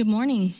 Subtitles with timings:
[0.00, 0.54] Good morning.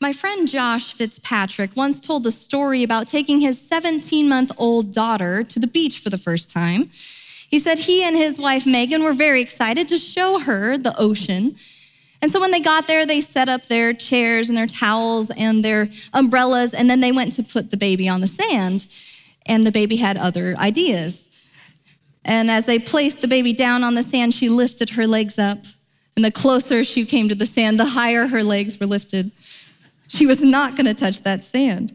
[0.00, 5.44] My friend Josh Fitzpatrick once told a story about taking his 17 month old daughter
[5.44, 6.86] to the beach for the first time.
[6.90, 11.54] He said he and his wife Megan were very excited to show her the ocean.
[12.20, 15.64] And so when they got there, they set up their chairs and their towels and
[15.64, 18.88] their umbrellas, and then they went to put the baby on the sand.
[19.46, 21.48] And the baby had other ideas.
[22.24, 25.58] And as they placed the baby down on the sand, she lifted her legs up.
[26.20, 29.32] And the closer she came to the sand, the higher her legs were lifted.
[30.06, 31.94] She was not going to touch that sand.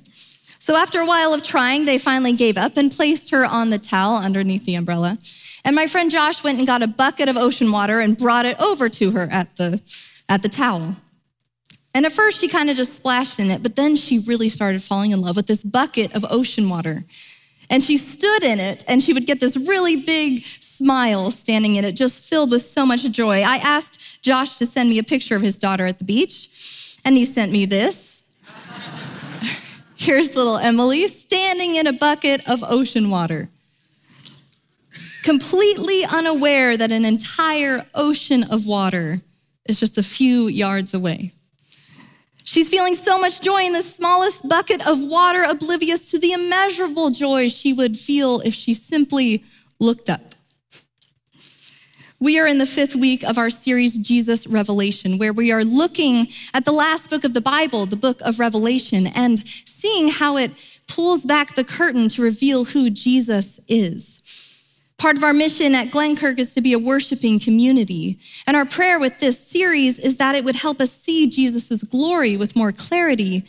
[0.58, 3.78] So after a while of trying, they finally gave up and placed her on the
[3.78, 5.20] towel underneath the umbrella.
[5.64, 8.60] And my friend Josh went and got a bucket of ocean water and brought it
[8.60, 9.80] over to her at the,
[10.28, 10.96] at the towel.
[11.94, 14.82] And at first, she kind of just splashed in it, but then she really started
[14.82, 17.04] falling in love with this bucket of ocean water.
[17.70, 21.86] And she stood in it and she would get this really big smile standing in
[21.86, 23.42] it, just filled with so much joy.
[23.42, 27.16] I asked Josh to send me a picture of his daughter at the beach, and
[27.16, 28.30] he sent me this.
[29.96, 33.50] Here's little Emily standing in a bucket of ocean water,
[35.24, 39.22] completely unaware that an entire ocean of water
[39.68, 41.32] is just a few yards away.
[42.46, 47.10] She's feeling so much joy in the smallest bucket of water, oblivious to the immeasurable
[47.10, 49.44] joy she would feel if she simply
[49.80, 50.36] looked up.
[52.20, 56.28] We are in the fifth week of our series, Jesus Revelation, where we are looking
[56.54, 60.80] at the last book of the Bible, the book of Revelation, and seeing how it
[60.88, 64.22] pulls back the curtain to reveal who Jesus is.
[64.98, 68.18] Part of our mission at Glenkirk is to be a worshiping community.
[68.48, 72.38] And our prayer with this series is that it would help us see Jesus' glory
[72.38, 73.44] with more clarity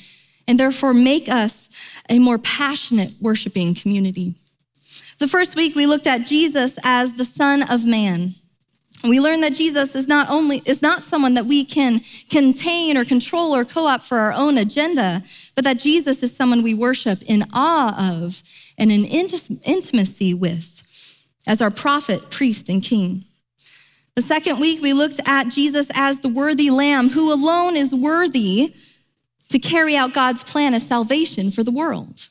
[0.48, 4.34] and therefore make us a more passionate worshiping community.
[5.18, 8.34] The first week we looked at Jesus as the Son of Man.
[9.04, 13.04] We learned that Jesus is not only is not someone that we can contain or
[13.04, 15.22] control or co-opt for our own agenda,
[15.54, 18.42] but that Jesus is someone we worship in awe of
[18.78, 20.75] and in intimacy with
[21.46, 23.24] as our prophet, priest, and king.
[24.14, 28.74] The second week, we looked at Jesus as the worthy lamb who alone is worthy
[29.50, 32.28] to carry out God's plan of salvation for the world.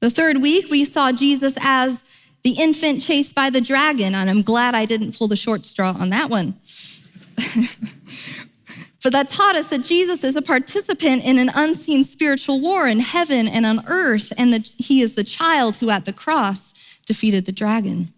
[0.00, 4.42] The third week, we saw Jesus as the infant chased by the dragon, and I'm
[4.42, 6.54] glad I didn't pull the short straw on that one.
[9.02, 13.00] but that taught us that Jesus is a participant in an unseen spiritual war in
[13.00, 17.44] heaven and on earth, and that he is the child who at the cross defeated
[17.44, 18.08] the dragon.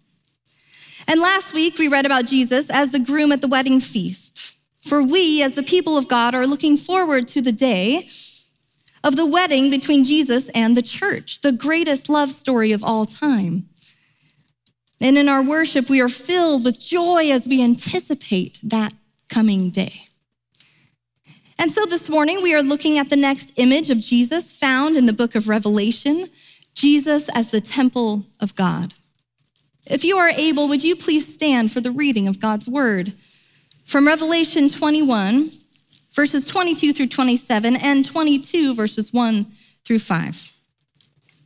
[1.07, 4.59] And last week, we read about Jesus as the groom at the wedding feast.
[4.83, 8.07] For we, as the people of God, are looking forward to the day
[9.03, 13.67] of the wedding between Jesus and the church, the greatest love story of all time.
[14.99, 18.93] And in our worship, we are filled with joy as we anticipate that
[19.29, 19.93] coming day.
[21.57, 25.05] And so this morning, we are looking at the next image of Jesus found in
[25.05, 26.27] the book of Revelation,
[26.73, 28.93] Jesus as the temple of God.
[29.89, 33.13] If you are able, would you please stand for the reading of God's word
[33.85, 35.49] from Revelation 21,
[36.13, 39.45] verses 22 through 27, and 22, verses 1
[39.85, 40.53] through 5.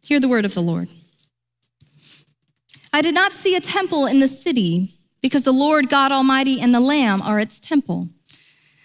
[0.05, 0.89] Hear the word of the Lord.
[2.93, 4.89] I did not see a temple in the city
[5.21, 8.09] because the Lord God Almighty and the Lamb are its temple.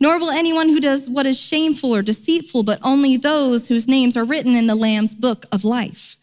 [0.00, 4.16] nor will anyone who does what is shameful or deceitful, but only those whose names
[4.16, 6.16] are written in the Lamb's book of life.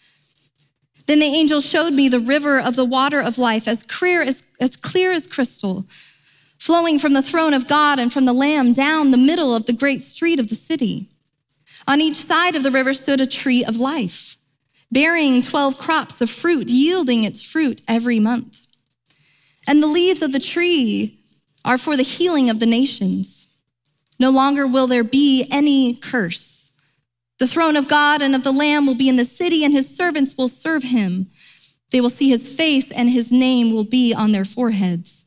[1.07, 4.43] Then the angel showed me the river of the water of life, as clear as,
[4.59, 5.85] as clear as crystal,
[6.57, 9.73] flowing from the throne of God and from the Lamb down the middle of the
[9.73, 11.09] great street of the city.
[11.87, 14.37] On each side of the river stood a tree of life,
[14.91, 18.66] bearing 12 crops of fruit, yielding its fruit every month.
[19.67, 21.19] And the leaves of the tree
[21.63, 23.54] are for the healing of the nations.
[24.20, 26.72] No longer will there be any curse.
[27.38, 29.94] The throne of God and of the Lamb will be in the city, and his
[29.94, 31.28] servants will serve him.
[31.91, 35.26] They will see his face, and his name will be on their foreheads.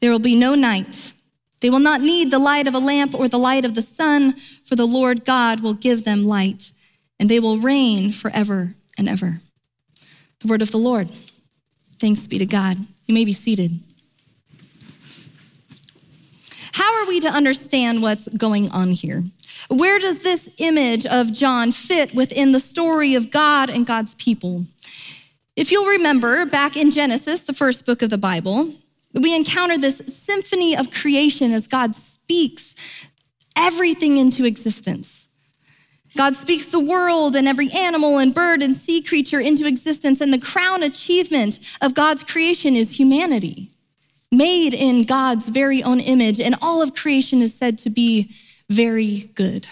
[0.00, 1.12] There will be no night.
[1.60, 4.34] They will not need the light of a lamp or the light of the sun,
[4.64, 6.72] for the Lord God will give them light,
[7.18, 9.40] and they will reign forever and ever.
[10.40, 11.10] The word of the Lord.
[11.98, 12.78] Thanks be to God.
[13.06, 13.80] You may be seated.
[16.76, 19.24] How are we to understand what's going on here?
[19.70, 24.66] Where does this image of John fit within the story of God and God's people?
[25.56, 28.74] If you'll remember, back in Genesis, the first book of the Bible,
[29.14, 33.08] we encounter this symphony of creation as God speaks
[33.56, 35.28] everything into existence.
[36.14, 40.30] God speaks the world and every animal and bird and sea creature into existence, and
[40.30, 43.70] the crown achievement of God's creation is humanity,
[44.32, 48.30] made in God's very own image, and all of creation is said to be
[48.68, 49.66] very good.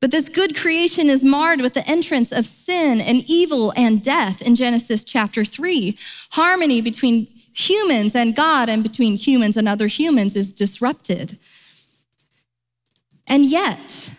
[0.00, 4.42] But this good creation is marred with the entrance of sin and evil and death
[4.42, 5.96] in Genesis chapter 3.
[6.32, 11.38] Harmony between humans and God and between humans and other humans is disrupted.
[13.26, 14.10] And yet,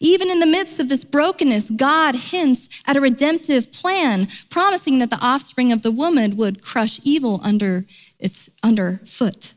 [0.00, 5.10] even in the midst of this brokenness, God hints at a redemptive plan, promising that
[5.10, 7.84] the offspring of the woman would crush evil under
[8.18, 9.52] its underfoot.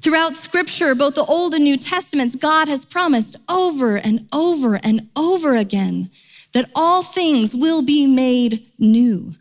[0.00, 5.10] Throughout scripture, both the Old and New Testaments, God has promised over and over and
[5.14, 6.08] over again
[6.54, 9.34] that all things will be made new.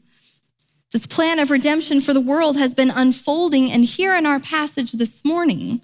[0.91, 4.91] This plan of redemption for the world has been unfolding, and here in our passage
[4.91, 5.79] this morning,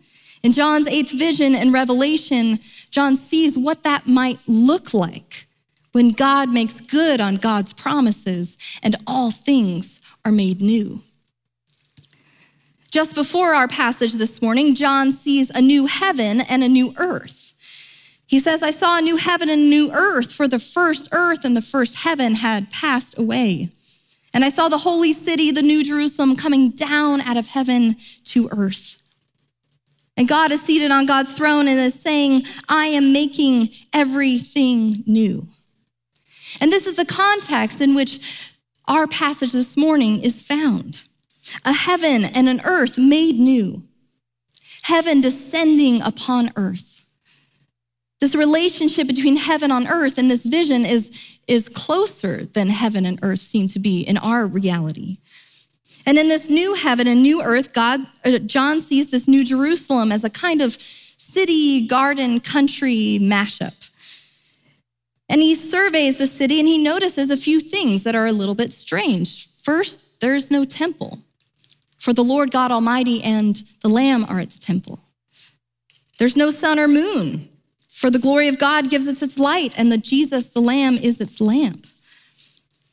[0.46, 2.60] in John's eighth vision and revelation,
[2.92, 5.48] John sees what that might look like
[5.92, 11.02] when God makes good on God's promises and all things are made new.
[12.92, 17.54] Just before our passage this morning, John sees a new heaven and a new earth.
[18.28, 21.44] He says, I saw a new heaven and a new earth, for the first earth
[21.44, 23.70] and the first heaven had passed away.
[24.32, 27.96] And I saw the holy city, the new Jerusalem, coming down out of heaven
[28.26, 29.02] to earth.
[30.18, 35.48] And God is seated on God's throne and is saying, I am making everything new.
[36.62, 38.54] And this is the context in which
[38.88, 41.02] our passage this morning is found
[41.64, 43.84] a heaven and an earth made new,
[44.84, 47.06] heaven descending upon earth.
[48.20, 53.20] This relationship between heaven on earth and this vision is, is closer than heaven and
[53.22, 55.18] earth seem to be in our reality.
[56.06, 60.12] And in this new heaven and new earth, God, uh, John sees this new Jerusalem
[60.12, 63.92] as a kind of city, garden, country mashup.
[65.28, 68.56] And he surveys the city and he notices a few things that are a little
[68.56, 69.50] bit strange.
[69.56, 71.20] First, there's no temple.
[71.98, 75.00] For the Lord God Almighty and the Lamb are its temple.
[76.20, 77.50] There's no sun or moon,
[77.88, 81.20] for the glory of God gives it its light, and the Jesus, the Lamb, is
[81.20, 81.88] its lamp.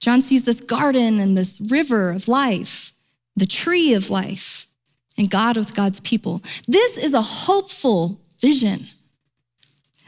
[0.01, 2.92] John sees this garden and this river of life,
[3.37, 4.67] the tree of life,
[5.19, 6.43] and God with God's people.
[6.67, 8.81] This is a hopeful vision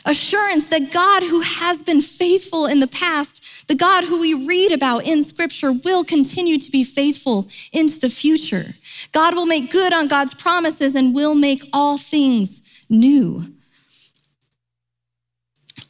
[0.04, 4.72] assurance that God, who has been faithful in the past, the God who we read
[4.72, 8.74] about in Scripture, will continue to be faithful into the future.
[9.12, 13.44] God will make good on God's promises and will make all things new.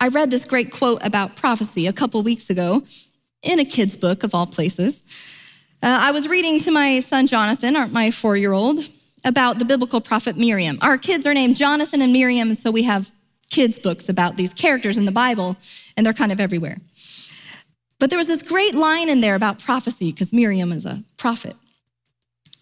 [0.01, 2.83] I read this great quote about prophecy a couple weeks ago
[3.43, 5.03] in a kid's book, of all places.
[5.85, 8.79] Uh, I was reading to my son Jonathan, my four year old,
[9.23, 10.79] about the biblical prophet Miriam.
[10.81, 13.11] Our kids are named Jonathan and Miriam, so we have
[13.51, 15.59] kids' books about these characters in the Bible,
[15.95, 16.79] and they're kind of everywhere.
[17.99, 21.55] But there was this great line in there about prophecy, because Miriam is a prophet.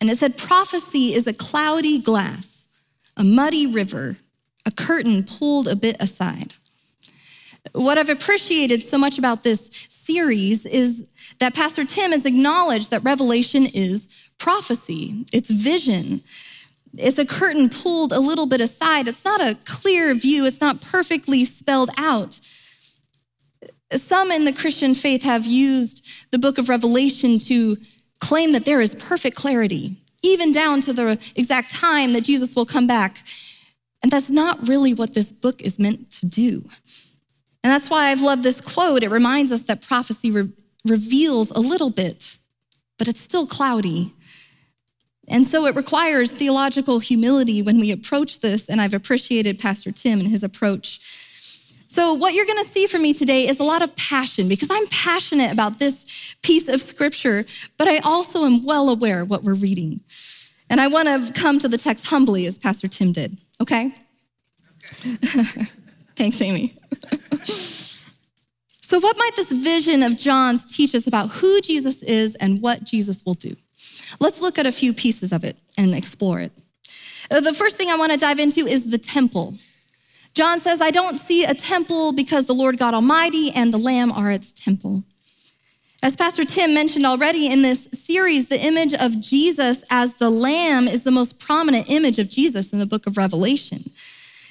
[0.00, 2.82] And it said, Prophecy is a cloudy glass,
[3.16, 4.16] a muddy river,
[4.66, 6.54] a curtain pulled a bit aside.
[7.70, 13.04] What I've appreciated so much about this series is that Pastor Tim has acknowledged that
[13.04, 16.22] Revelation is prophecy, it's vision,
[16.98, 19.08] it's a curtain pulled a little bit aside.
[19.08, 22.38] It's not a clear view, it's not perfectly spelled out.
[23.92, 27.76] Some in the Christian faith have used the book of Revelation to
[28.20, 32.66] claim that there is perfect clarity, even down to the exact time that Jesus will
[32.66, 33.18] come back.
[34.02, 36.64] And that's not really what this book is meant to do.
[37.64, 39.02] And that's why I've loved this quote.
[39.02, 40.50] It reminds us that prophecy re-
[40.84, 42.36] reveals a little bit,
[42.98, 44.14] but it's still cloudy.
[45.28, 50.18] And so it requires theological humility when we approach this, and I've appreciated Pastor Tim
[50.18, 51.00] and his approach.
[51.86, 54.86] So, what you're gonna see from me today is a lot of passion because I'm
[54.86, 57.44] passionate about this piece of scripture,
[57.76, 60.00] but I also am well aware what we're reading.
[60.70, 63.94] And I wanna come to the text humbly as Pastor Tim did, okay?
[65.06, 65.64] okay.
[66.16, 66.74] Thanks, Amy.
[67.44, 72.84] so, what might this vision of John's teach us about who Jesus is and what
[72.84, 73.56] Jesus will do?
[74.20, 76.52] Let's look at a few pieces of it and explore it.
[77.30, 79.54] Uh, the first thing I want to dive into is the temple.
[80.34, 84.12] John says, I don't see a temple because the Lord God Almighty and the Lamb
[84.12, 85.02] are its temple.
[86.02, 90.88] As Pastor Tim mentioned already in this series, the image of Jesus as the Lamb
[90.88, 93.84] is the most prominent image of Jesus in the book of Revelation.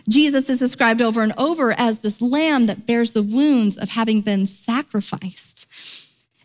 [0.07, 4.21] Jesus is described over and over as this lamb that bears the wounds of having
[4.21, 5.67] been sacrificed.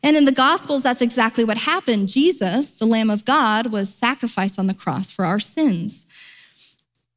[0.02, 2.08] And in the Gospels, that's exactly what happened.
[2.08, 6.06] Jesus, the Lamb of God, was sacrificed on the cross for our sins.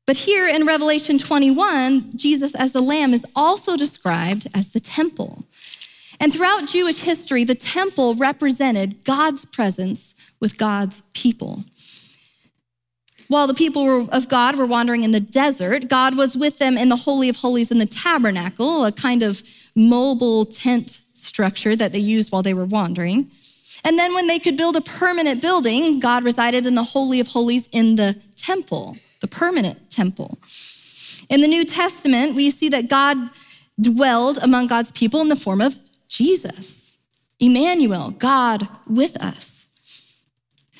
[0.07, 5.43] But here in Revelation 21, Jesus as the Lamb is also described as the temple.
[6.19, 11.63] And throughout Jewish history, the temple represented God's presence with God's people.
[13.29, 16.89] While the people of God were wandering in the desert, God was with them in
[16.89, 19.43] the Holy of Holies in the tabernacle, a kind of
[19.75, 23.29] mobile tent structure that they used while they were wandering.
[23.85, 27.27] And then when they could build a permanent building, God resided in the Holy of
[27.27, 30.39] Holies in the temple, the permanent temple.
[31.29, 33.15] In the New Testament, we see that God
[33.79, 35.75] dwelled among God's people in the form of
[36.07, 36.97] Jesus,
[37.39, 39.68] Emmanuel, God with us.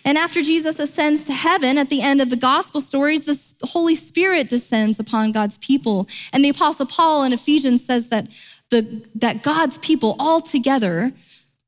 [0.05, 3.95] And after Jesus ascends to heaven at the end of the gospel stories, the Holy
[3.95, 6.07] Spirit descends upon God's people.
[6.33, 8.27] And the Apostle Paul in Ephesians says that,
[8.69, 11.11] the, that God's people all together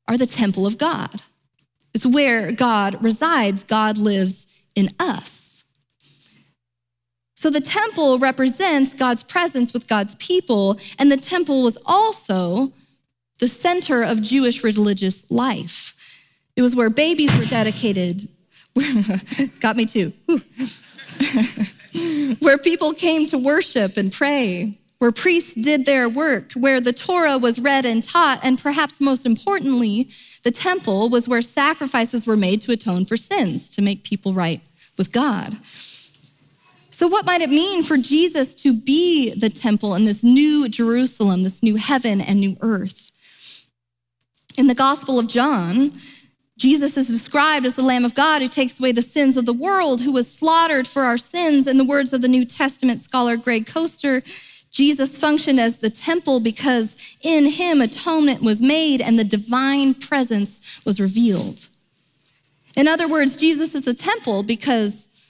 [0.08, 1.10] are the temple of God.
[1.94, 5.52] It's where God resides, God lives in us.
[7.34, 12.72] So the temple represents God's presence with God's people, and the temple was also
[13.40, 15.92] the center of Jewish religious life.
[16.56, 18.28] It was where babies were dedicated.
[19.60, 20.12] Got me too.
[22.40, 27.38] where people came to worship and pray, where priests did their work, where the Torah
[27.38, 30.08] was read and taught, and perhaps most importantly,
[30.42, 34.60] the temple was where sacrifices were made to atone for sins, to make people right
[34.98, 35.56] with God.
[36.90, 41.42] So, what might it mean for Jesus to be the temple in this new Jerusalem,
[41.42, 43.10] this new heaven and new earth?
[44.58, 45.92] In the Gospel of John,
[46.62, 49.52] Jesus is described as the Lamb of God who takes away the sins of the
[49.52, 51.66] world, who was slaughtered for our sins.
[51.66, 54.22] In the words of the New Testament scholar Craig Koester,
[54.70, 60.80] Jesus functioned as the temple because in him atonement was made and the divine presence
[60.86, 61.68] was revealed.
[62.76, 65.28] In other words, Jesus is a temple because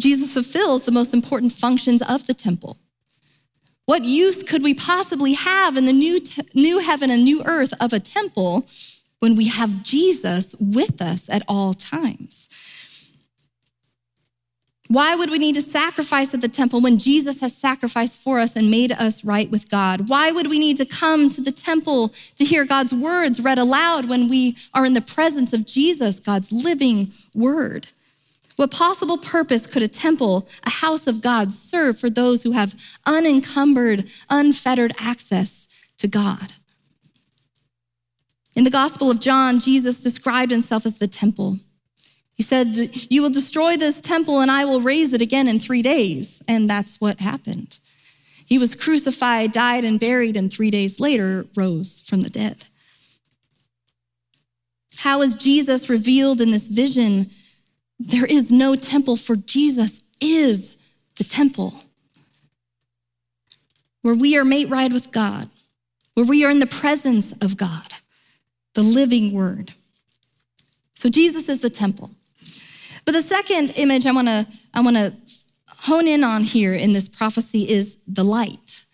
[0.00, 2.76] Jesus fulfills the most important functions of the temple.
[3.86, 6.20] What use could we possibly have in the new,
[6.54, 8.68] new heaven and new earth of a temple
[9.20, 12.48] when we have Jesus with us at all times.
[14.88, 18.54] Why would we need to sacrifice at the temple when Jesus has sacrificed for us
[18.54, 20.10] and made us right with God?
[20.10, 24.08] Why would we need to come to the temple to hear God's words read aloud
[24.08, 27.92] when we are in the presence of Jesus, God's living word?
[28.56, 32.74] What possible purpose could a temple, a house of God, serve for those who have
[33.06, 35.66] unencumbered, unfettered access
[35.96, 36.52] to God?
[38.56, 41.56] In the Gospel of John, Jesus described himself as the temple.
[42.34, 42.76] He said,
[43.10, 46.42] You will destroy this temple and I will raise it again in three days.
[46.46, 47.78] And that's what happened.
[48.46, 52.68] He was crucified, died, and buried, and three days later rose from the dead.
[54.98, 57.26] How is Jesus revealed in this vision?
[57.98, 61.74] There is no temple, for Jesus is the temple.
[64.02, 65.48] Where we are made right with God,
[66.12, 67.93] where we are in the presence of God
[68.74, 69.72] the living word.
[70.94, 72.10] So Jesus is the temple.
[73.04, 75.12] But the second image I want to I want to
[75.68, 78.84] hone in on here in this prophecy is the light.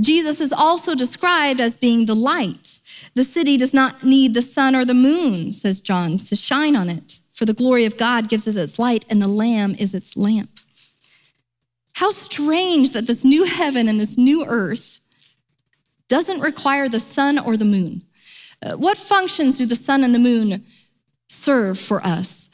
[0.00, 2.80] Jesus is also described as being the light.
[3.14, 6.90] The city does not need the sun or the moon, says John, to shine on
[6.90, 10.16] it, for the glory of God gives it its light and the lamb is its
[10.16, 10.50] lamp.
[11.94, 15.00] How strange that this new heaven and this new earth
[16.08, 18.02] doesn't require the sun or the moon.
[18.62, 20.64] Uh, what functions do the sun and the moon
[21.28, 22.50] serve for us?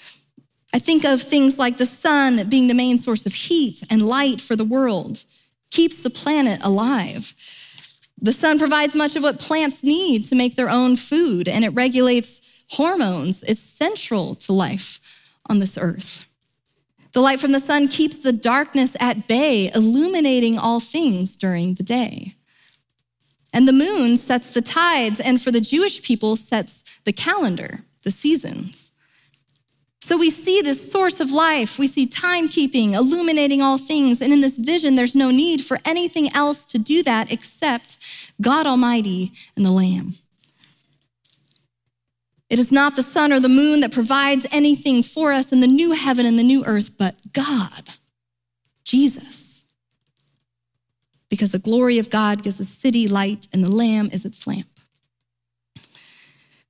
[0.75, 4.41] I think of things like the sun being the main source of heat and light
[4.41, 5.25] for the world,
[5.71, 7.35] keeps the planet alive.
[8.21, 11.71] The sun provides much of what plants need to make their own food, and it
[11.71, 13.43] regulates hormones.
[13.43, 15.01] It's central to life
[15.47, 16.25] on this earth.
[17.13, 21.83] The light from the sun keeps the darkness at bay, illuminating all things during the
[21.83, 22.35] day.
[23.53, 28.11] And the moon sets the tides, and for the Jewish people, sets the calendar, the
[28.11, 28.93] seasons.
[30.01, 31.79] So we see this source of life.
[31.79, 34.21] We see timekeeping, illuminating all things.
[34.21, 38.67] And in this vision, there's no need for anything else to do that except God
[38.67, 40.15] Almighty and the Lamb.
[42.51, 45.67] It is not the sun or the moon that provides anything for us in the
[45.67, 47.91] new heaven and the new earth, but God,
[48.85, 49.52] Jesus
[51.33, 54.69] because the glory of God gives the city light and the Lamb is its lamp.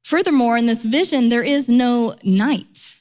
[0.04, 2.95] Furthermore, in this vision, there is no night,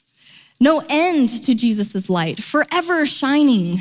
[0.60, 3.76] no end to Jesus' light, forever shining.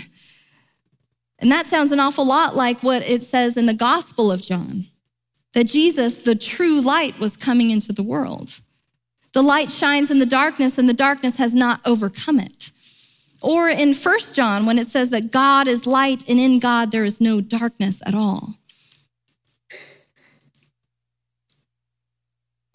[1.39, 4.83] And that sounds an awful lot like what it says in the Gospel of John
[5.53, 8.59] that Jesus, the true light, was coming into the world.
[9.33, 12.71] The light shines in the darkness, and the darkness has not overcome it.
[13.41, 17.05] Or in First John, when it says that God is light, and in God there
[17.05, 18.55] is no darkness at all.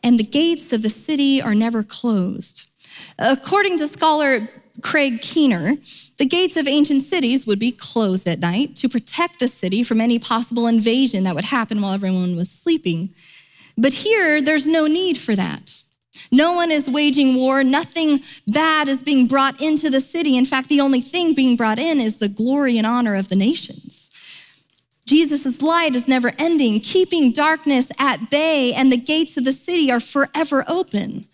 [0.02, 2.68] And the gates of the city are never closed.
[3.18, 4.48] According to scholar
[4.82, 5.76] Craig Keener,
[6.18, 10.00] the gates of ancient cities would be closed at night to protect the city from
[10.00, 13.10] any possible invasion that would happen while everyone was sleeping.
[13.76, 15.82] But here, there's no need for that.
[16.30, 17.62] No one is waging war.
[17.62, 20.36] Nothing bad is being brought into the city.
[20.36, 23.36] In fact, the only thing being brought in is the glory and honor of the
[23.36, 24.10] nations.
[25.06, 29.90] Jesus' light is never ending, keeping darkness at bay, and the gates of the city
[29.90, 31.26] are forever open,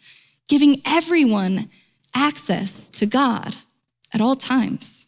[0.46, 1.70] giving everyone
[2.14, 3.56] access to God
[4.12, 5.06] at all times.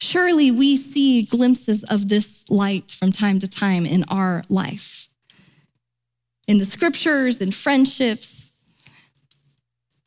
[0.00, 4.97] Surely we see glimpses of this light from time to time in our life.
[6.48, 8.64] In the scriptures, in friendships,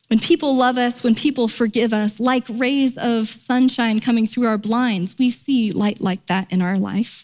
[0.08, 4.58] when people love us, when people forgive us, like rays of sunshine coming through our
[4.58, 7.24] blinds, we see light like that in our life.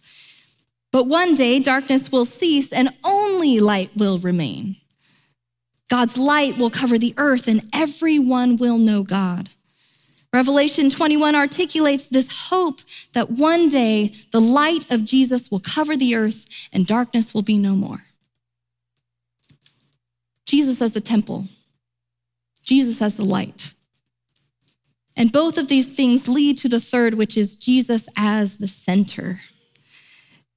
[0.93, 4.77] But one day, darkness will cease and only light will remain.
[5.89, 9.49] God's light will cover the earth and everyone will know God.
[10.31, 12.79] Revelation 21 articulates this hope
[13.13, 17.57] that one day the light of Jesus will cover the earth and darkness will be
[17.57, 18.06] no more.
[20.47, 21.45] Jesus as the temple,
[22.63, 23.73] Jesus as the light.
[25.15, 29.39] And both of these things lead to the third, which is Jesus as the center.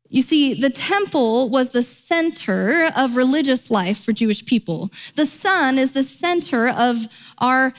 [0.08, 4.90] You see, the temple was the center of religious life for Jewish people.
[5.16, 6.98] The sun is the center of
[7.38, 7.72] our,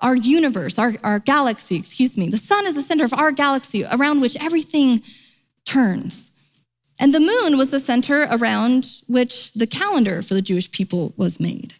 [0.00, 2.28] our universe, our, our galaxy, excuse me.
[2.28, 5.02] The sun is the center of our galaxy around which everything
[5.64, 6.35] turns.
[6.98, 11.38] And the moon was the center around which the calendar for the Jewish people was
[11.38, 11.74] made.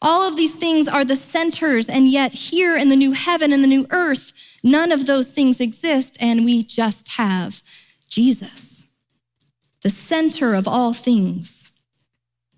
[0.00, 3.62] All of these things are the centers, and yet here in the new heaven and
[3.62, 7.62] the new earth, none of those things exist, and we just have
[8.08, 8.88] Jesus
[9.82, 11.84] the center of all things.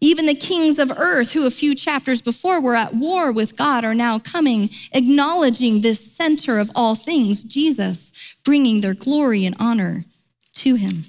[0.00, 3.84] Even the kings of earth, who a few chapters before were at war with God,
[3.84, 10.04] are now coming, acknowledging this center of all things, Jesus, bringing their glory and honor
[10.54, 11.04] to him.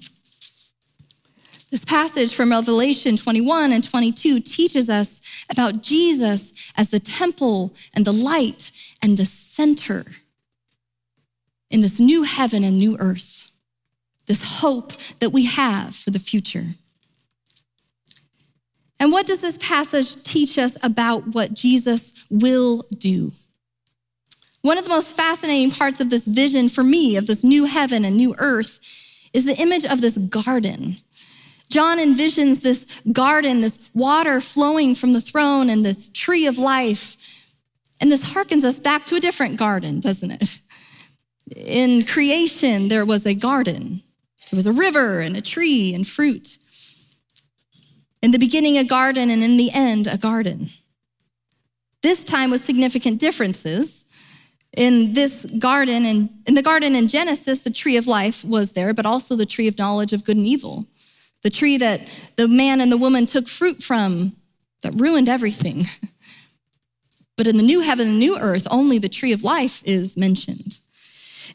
[1.72, 8.06] This passage from Revelation 21 and 22 teaches us about Jesus as the temple and
[8.06, 10.06] the light and the center
[11.70, 13.52] in this new heaven and new earth
[14.32, 16.66] this hope that we have for the future.
[18.98, 23.34] And what does this passage teach us about what Jesus will do?
[24.62, 28.06] One of the most fascinating parts of this vision for me, of this new heaven
[28.06, 28.80] and new earth,
[29.34, 30.94] is the image of this garden.
[31.72, 37.48] John envisions this garden, this water flowing from the throne and the tree of life.
[38.02, 40.60] And this harkens us back to a different garden, doesn't it?
[41.56, 44.02] In creation, there was a garden.
[44.50, 46.58] There was a river and a tree and fruit.
[48.22, 50.68] In the beginning, a garden, and in the end, a garden.
[52.04, 54.06] This time with significant differences.
[54.76, 58.94] In this garden, and in the garden in Genesis, the tree of life was there,
[58.94, 60.86] but also the tree of knowledge of good and evil.
[61.44, 62.02] The tree that
[62.36, 64.34] the man and the woman took fruit from
[64.84, 65.86] that ruined everything.
[67.38, 70.78] But in the new heaven and new earth, only the tree of life is mentioned.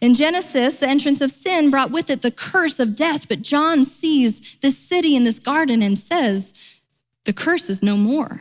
[0.00, 3.84] In Genesis, the entrance of sin brought with it the curse of death, but John
[3.84, 6.80] sees this city and this garden and says,
[7.24, 8.40] the curse is no more.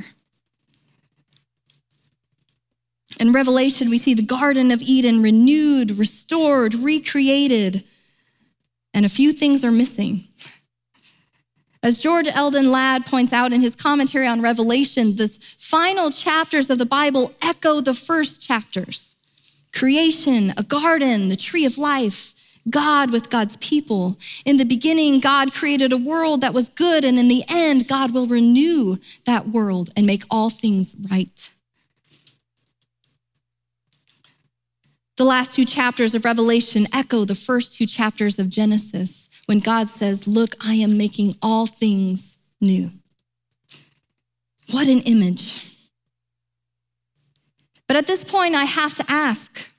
[3.19, 7.83] In Revelation, we see the Garden of Eden renewed, restored, recreated,
[8.93, 10.23] and a few things are missing.
[11.85, 15.27] As George Eldon Ladd points out in his commentary on Revelation, the
[15.59, 19.15] final chapters of the Bible echo the first chapters
[19.71, 24.17] creation, a garden, the tree of life, God with God's people.
[24.45, 28.15] In the beginning, God created a world that was good, and in the end, God
[28.15, 31.51] will renew that world and make all things right.
[35.17, 39.89] The last two chapters of Revelation echo the first two chapters of Genesis when God
[39.89, 42.91] says, Look, I am making all things new.
[44.71, 45.77] What an image.
[47.87, 49.71] But at this point, I have to ask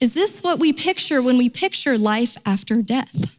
[0.00, 3.38] is this what we picture when we picture life after death?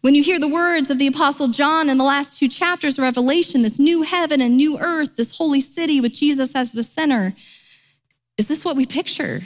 [0.00, 3.02] When you hear the words of the Apostle John in the last two chapters of
[3.02, 7.34] Revelation, this new heaven and new earth, this holy city with Jesus as the center,
[8.38, 9.42] is this what we picture?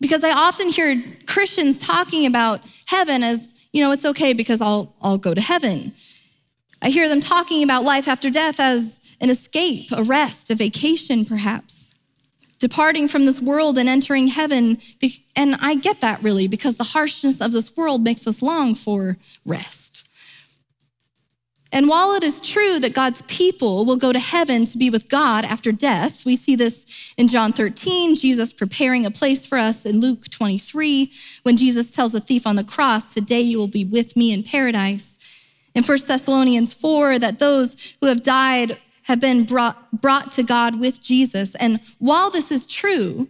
[0.00, 4.94] Because I often hear Christians talking about heaven as, you know, it's okay because I'll,
[5.00, 5.92] I'll go to heaven.
[6.82, 11.24] I hear them talking about life after death as an escape, a rest, a vacation,
[11.24, 11.94] perhaps
[12.58, 14.78] departing from this world and entering heaven.
[15.36, 19.18] And I get that really because the harshness of this world makes us long for
[19.44, 20.03] rest.
[21.74, 25.08] And while it is true that God's people will go to heaven to be with
[25.08, 29.84] God after death, we see this in John 13, Jesus preparing a place for us
[29.84, 31.10] in Luke 23,
[31.42, 34.44] when Jesus tells the thief on the cross, Today you will be with me in
[34.44, 35.18] paradise.
[35.74, 40.78] In 1 Thessalonians 4, that those who have died have been brought, brought to God
[40.78, 41.56] with Jesus.
[41.56, 43.28] And while this is true,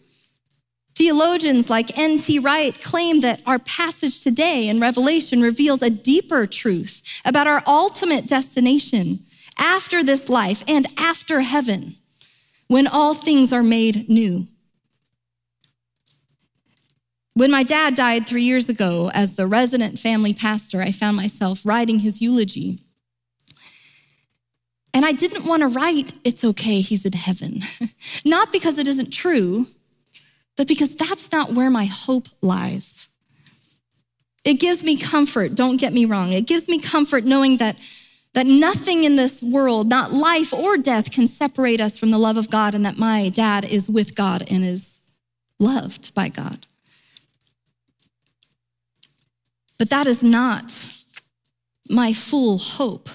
[0.94, 2.38] theologians like N.T.
[2.38, 8.26] Wright claim that our passage today in Revelation reveals a deeper truth about our ultimate
[8.26, 9.20] destination
[9.58, 11.94] after this life and after heaven,
[12.68, 14.46] when all things are made new.
[17.34, 21.66] When my dad died three years ago, as the resident family pastor, I found myself
[21.66, 22.78] writing his eulogy.
[24.92, 27.58] And I didn't want to write, it's okay, he's in heaven.
[28.24, 29.66] not because it isn't true,
[30.56, 33.08] but because that's not where my hope lies.
[34.44, 36.32] It gives me comfort, don't get me wrong.
[36.32, 37.76] It gives me comfort knowing that,
[38.34, 42.36] that nothing in this world, not life or death, can separate us from the love
[42.36, 45.14] of God and that my dad is with God and is
[45.58, 46.66] loved by God.
[49.78, 50.72] But that is not
[51.88, 53.08] my full hope.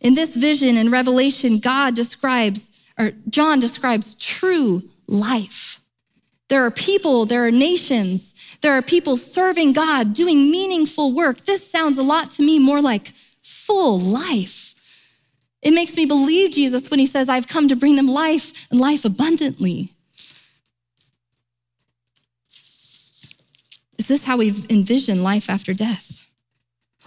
[0.00, 5.80] In this vision in Revelation, God describes, or John describes true life.
[6.48, 11.42] There are people, there are nations, there are people serving God, doing meaningful work.
[11.44, 13.08] This sounds a lot to me more like
[13.42, 14.74] full life.
[15.62, 18.80] It makes me believe Jesus when he says, I've come to bring them life and
[18.80, 19.90] life abundantly.
[23.98, 26.21] Is this how we envision life after death?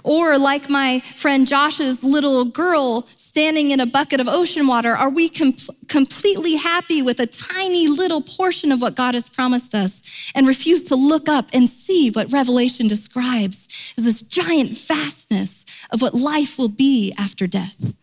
[0.05, 5.09] Or, like my friend Josh's little girl standing in a bucket of ocean water, are
[5.09, 5.55] we com-
[5.87, 10.83] completely happy with a tiny little portion of what God has promised us and refuse
[10.85, 16.59] to look up and see what Revelation describes as this giant vastness of what life
[16.59, 17.95] will be after death?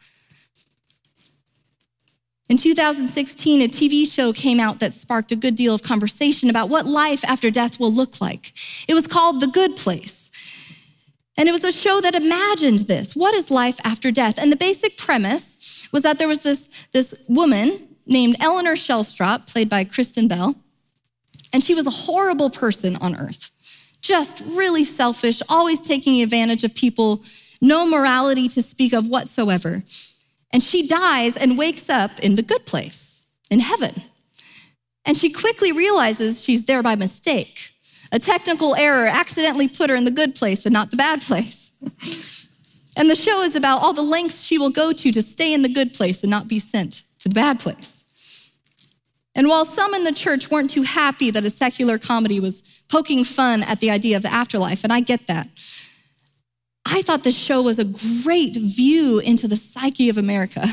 [2.48, 6.68] In 2016, a TV show came out that sparked a good deal of conversation about
[6.68, 8.52] what life after death will look like.
[8.88, 10.31] It was called The Good Place.
[11.36, 13.16] And it was a show that imagined this.
[13.16, 14.38] What is life after death?
[14.38, 19.68] And the basic premise was that there was this, this woman named Eleanor Shellstrop, played
[19.68, 20.56] by Kristen Bell,
[21.52, 23.50] and she was a horrible person on earth.
[24.00, 27.22] Just really selfish, always taking advantage of people,
[27.60, 29.82] no morality to speak of whatsoever.
[30.52, 33.94] And she dies and wakes up in the good place, in heaven.
[35.04, 37.71] And she quickly realizes she's there by mistake.
[38.12, 42.46] A technical error accidentally put her in the good place and not the bad place.
[42.96, 45.62] and the show is about all the lengths she will go to to stay in
[45.62, 48.50] the good place and not be sent to the bad place.
[49.34, 53.24] And while some in the church weren't too happy that a secular comedy was poking
[53.24, 55.48] fun at the idea of the afterlife, and I get that,
[56.84, 57.84] I thought this show was a
[58.22, 60.66] great view into the psyche of America.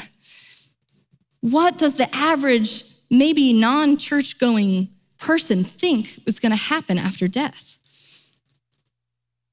[1.42, 7.28] What does the average, maybe non church going person think is going to happen after
[7.28, 7.78] death.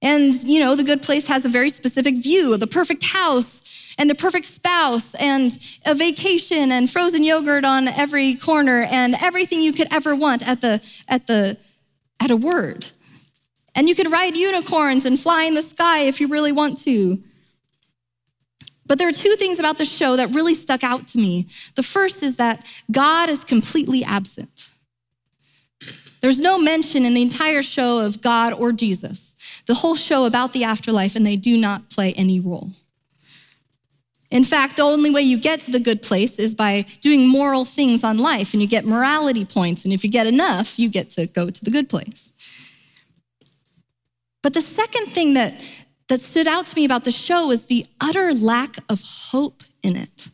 [0.03, 3.95] And, you know, the good place has a very specific view of the perfect house
[3.99, 9.61] and the perfect spouse and a vacation and frozen yogurt on every corner and everything
[9.61, 11.57] you could ever want at the, at the,
[12.21, 12.87] at a word.
[13.75, 17.23] And you can ride unicorns and fly in the sky if you really want to.
[18.87, 21.47] But there are two things about the show that really stuck out to me.
[21.75, 24.69] The first is that God is completely absent.
[26.27, 30.53] There's no mention in the entire show of God or Jesus, the whole show about
[30.53, 32.71] the afterlife, and they do not play any role.
[34.33, 37.65] In fact, the only way you get to the good place is by doing moral
[37.65, 39.85] things on life, and you get morality points.
[39.85, 42.33] And if you get enough, you get to go to the good place.
[44.43, 45.65] But the second thing that,
[46.09, 49.95] that stood out to me about the show was the utter lack of hope in
[49.95, 50.27] it.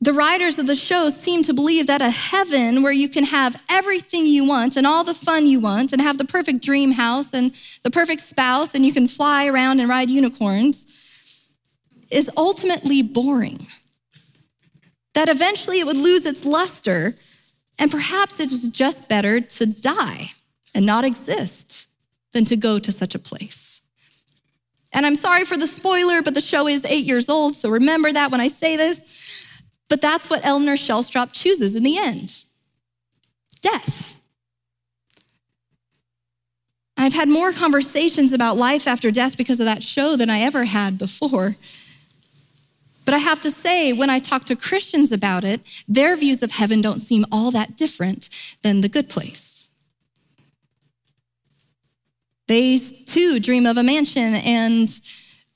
[0.00, 3.62] The writers of the show seem to believe that a heaven where you can have
[3.68, 7.32] everything you want and all the fun you want and have the perfect dream house
[7.32, 11.10] and the perfect spouse and you can fly around and ride unicorns
[12.10, 13.66] is ultimately boring.
[15.14, 17.14] That eventually it would lose its luster
[17.78, 20.26] and perhaps it was just better to die
[20.74, 21.88] and not exist
[22.32, 23.80] than to go to such a place.
[24.92, 28.12] And I'm sorry for the spoiler, but the show is eight years old, so remember
[28.12, 29.45] that when I say this.
[29.88, 32.44] But that's what Eleanor Shellstrop chooses in the end.
[33.62, 34.20] death.
[36.96, 40.64] I've had more conversations about life after death because of that show than I ever
[40.64, 41.56] had before.
[43.04, 46.52] But I have to say, when I talk to Christians about it, their views of
[46.52, 48.28] heaven don't seem all that different
[48.62, 49.68] than the good place.
[52.48, 54.88] They too dream of a mansion and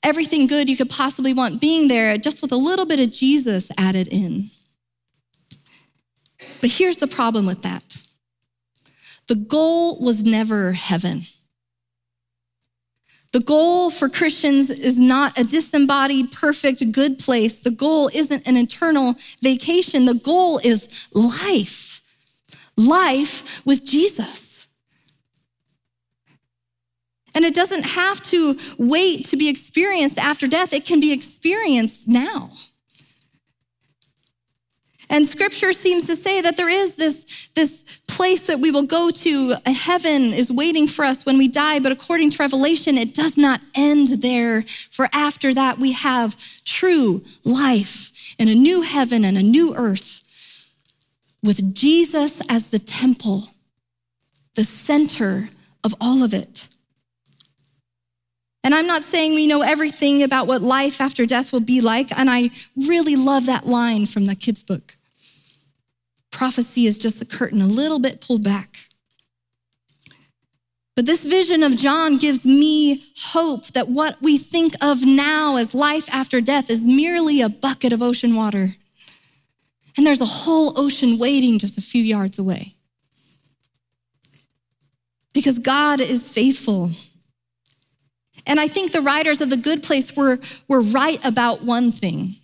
[0.03, 3.71] everything good you could possibly want being there, just with a little bit of Jesus
[3.77, 4.49] added in.
[6.59, 7.83] But here's the problem with that
[9.27, 11.21] the goal was never heaven.
[13.31, 17.59] The goal for Christians is not a disembodied, perfect, good place.
[17.59, 20.05] The goal isn't an eternal vacation.
[20.05, 22.01] The goal is life,
[22.75, 24.60] life with Jesus.
[27.33, 32.07] And it doesn't have to wait to be experienced after death, it can be experienced
[32.07, 32.51] now.
[35.11, 39.11] And scripture seems to say that there is this, this place that we will go
[39.11, 41.79] to, heaven is waiting for us when we die.
[41.79, 44.61] But according to Revelation, it does not end there.
[44.89, 50.69] For after that, we have true life in a new heaven and a new earth
[51.43, 53.43] with Jesus as the temple,
[54.55, 55.49] the center
[55.83, 56.69] of all of it.
[58.63, 62.17] And I'm not saying we know everything about what life after death will be like.
[62.17, 64.95] And I really love that line from the kids' book
[66.41, 68.87] prophecy is just a curtain a little bit pulled back.
[70.95, 75.75] But this vision of John gives me hope that what we think of now as
[75.75, 78.71] life after death is merely a bucket of ocean water.
[79.95, 82.73] And there's a whole ocean waiting just a few yards away.
[85.33, 86.89] Because God is faithful.
[88.45, 92.35] And I think the writers of The Good Place were, were right about one thing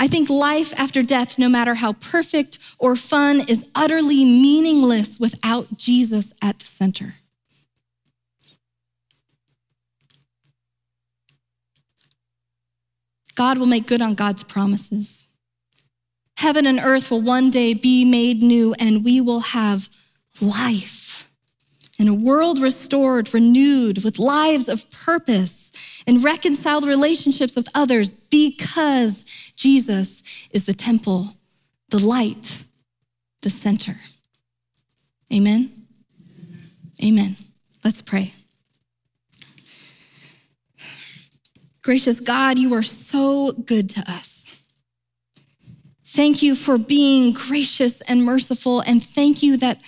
[0.00, 5.76] I think life after death, no matter how perfect or fun, is utterly meaningless without
[5.76, 7.16] Jesus at the center.
[13.34, 15.28] God will make good on God's promises.
[16.38, 19.90] Heaven and earth will one day be made new, and we will have
[20.40, 21.09] life
[22.00, 29.52] in a world restored, renewed, with lives of purpose and reconciled relationships with others because
[29.54, 31.26] Jesus is the temple,
[31.90, 32.64] the light,
[33.42, 33.96] the center.
[35.30, 35.70] Amen?
[37.04, 37.36] Amen.
[37.84, 38.32] Let's pray.
[41.82, 44.66] Gracious God, you are so good to us.
[46.06, 49.78] Thank you for being gracious and merciful, and thank you that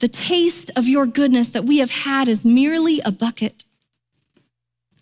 [0.00, 3.64] the taste of your goodness that we have had is merely a bucket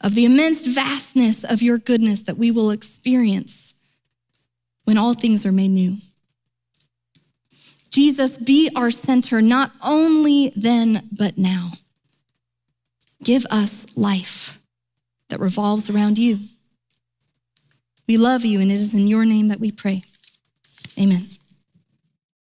[0.01, 3.75] of the immense vastness of your goodness that we will experience
[4.85, 5.97] when all things are made new.
[7.91, 11.73] Jesus, be our center, not only then, but now.
[13.23, 14.61] Give us life
[15.29, 16.39] that revolves around you.
[18.07, 20.03] We love you, and it is in your name that we pray.
[21.01, 21.27] Amen.